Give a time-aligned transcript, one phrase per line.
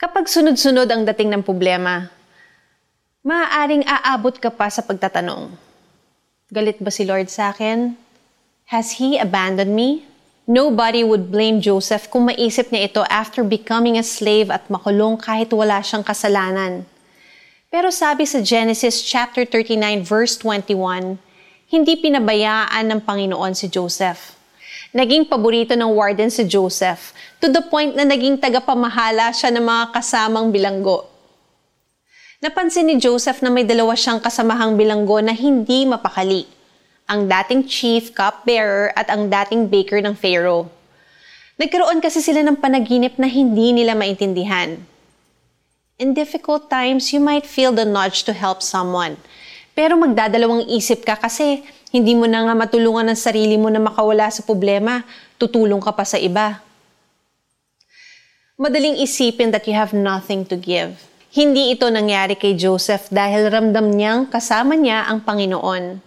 [0.00, 2.08] Kapag sunod-sunod ang dating ng problema,
[3.20, 5.52] maaaring aabot ka pa sa pagtatanong.
[6.48, 8.00] Galit ba si Lord sa akin?
[8.72, 10.08] Has He abandoned me?
[10.48, 15.52] Nobody would blame Joseph kung maisip niya ito after becoming a slave at makulong kahit
[15.52, 16.88] wala siyang kasalanan.
[17.68, 21.20] Pero sabi sa Genesis chapter 39 verse 21,
[21.68, 24.39] hindi pinabayaan ng Panginoon si Joseph.
[24.90, 29.84] Naging paborito ng warden si Joseph to the point na naging tagapamahala siya ng mga
[29.94, 31.06] kasamang bilanggo.
[32.42, 36.42] Napansin ni Joseph na may dalawa siyang kasamahang bilanggo na hindi mapakali.
[37.06, 40.66] Ang dating chief cupbearer at ang dating baker ng Pharaoh.
[41.54, 44.74] Nagkaroon kasi sila ng panaginip na hindi nila maintindihan.
[46.02, 49.22] In difficult times, you might feel the nudge to help someone.
[49.78, 54.30] Pero magdadalawang isip ka kasi hindi mo na nga matulungan ang sarili mo na makawala
[54.30, 55.02] sa problema,
[55.38, 56.62] tutulong ka pa sa iba
[58.60, 60.92] madaling isipin that you have nothing to give.
[61.32, 66.04] Hindi ito nangyari kay Joseph dahil ramdam niyang kasama niya ang Panginoon.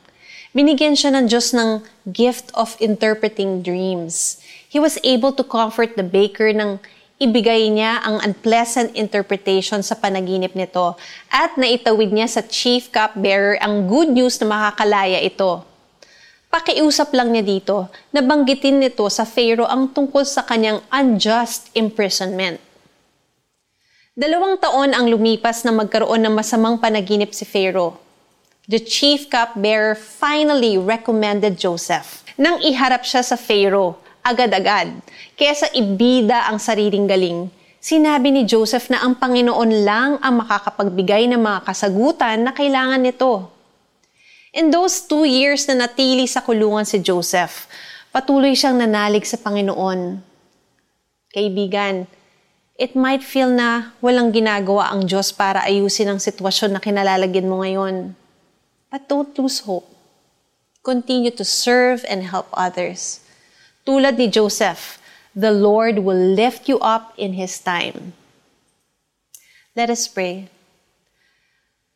[0.53, 1.81] Binigyan siya ng Diyos ng
[2.13, 4.38] gift of interpreting dreams.
[4.69, 6.77] He was able to comfort the baker ng
[7.17, 10.93] ibigay niya ang unpleasant interpretation sa panaginip nito
[11.33, 15.72] at naitawid niya sa chief cupbearer ang good news na makakalaya ito.
[16.53, 22.61] Pakiusap lang niya dito, nabanggitin nito sa Pharaoh ang tungkol sa kanyang unjust imprisonment.
[24.13, 27.97] Dalawang taon ang lumipas na magkaroon ng masamang panaginip si Pharaoh.
[28.69, 32.21] The chief cupbearer finally recommended Joseph.
[32.37, 34.93] Nang iharap siya sa Pharaoh, agad-agad,
[35.33, 37.49] kesa ibida ang sariling galing,
[37.81, 43.52] sinabi ni Joseph na ang Panginoon lang ang makakapagbigay ng mga kasagutan na kailangan nito.
[44.53, 47.65] In those two years na natili sa kulungan si Joseph,
[48.13, 50.21] patuloy siyang nanalig sa Panginoon.
[51.33, 52.05] Kaibigan,
[52.77, 57.65] it might feel na walang ginagawa ang Diyos para ayusin ang sitwasyon na kinalalagyan mo
[57.65, 58.13] ngayon.
[58.93, 59.89] But don't lose hope.
[60.85, 63.25] Continue to serve and help others.
[63.89, 65.02] Tulad ni Joseph,
[65.33, 68.13] the Lord will lift you up in His time.
[69.73, 70.53] Let us pray.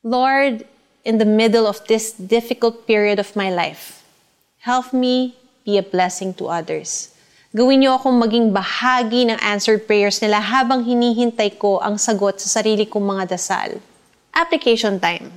[0.01, 0.65] Lord,
[1.07, 4.03] in the middle of this difficult period of my life.
[4.67, 7.15] Help me be a blessing to others.
[7.55, 12.59] Gawin niyo akong maging bahagi ng answered prayers nila habang hinihintay ko ang sagot sa
[12.59, 13.79] sarili kong mga dasal.
[14.35, 15.31] Application time.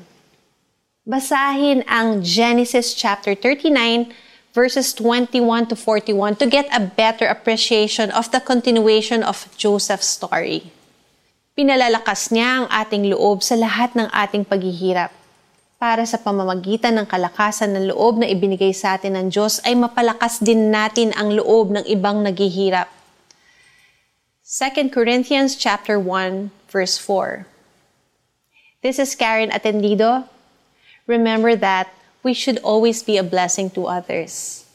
[1.07, 4.11] Basahin ang Genesis chapter 39
[4.51, 10.75] verses 21 to 41 to get a better appreciation of the continuation of Joseph's story.
[11.55, 15.20] Pinalalakas niya ang ating loob sa lahat ng ating paghihirap
[15.81, 20.37] para sa pamamagitan ng kalakasan ng loob na ibinigay sa atin ng Diyos ay mapalakas
[20.45, 22.93] din natin ang loob ng ibang naghihirap.
[24.45, 27.49] 2 Corinthians chapter 1 verse 4.
[28.85, 30.29] This is Karen Atendido.
[31.09, 31.89] Remember that
[32.21, 34.69] we should always be a blessing to others.